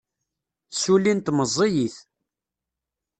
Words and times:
Ssullint 0.73 1.33
meẓẓiyit. 1.37 1.95